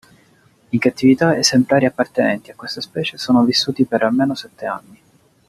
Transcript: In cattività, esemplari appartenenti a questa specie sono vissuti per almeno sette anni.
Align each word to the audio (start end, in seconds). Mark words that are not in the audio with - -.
In 0.69 0.79
cattività, 0.79 1.37
esemplari 1.37 1.85
appartenenti 1.85 2.49
a 2.49 2.55
questa 2.55 2.81
specie 2.81 3.19
sono 3.19 3.43
vissuti 3.43 3.85
per 3.85 4.01
almeno 4.01 4.33
sette 4.33 4.65
anni. 4.65 5.01